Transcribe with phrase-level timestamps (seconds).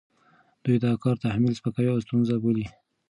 [0.63, 2.65] دوی دا کار تحمیل، سپکاوی او ستونزه بولي،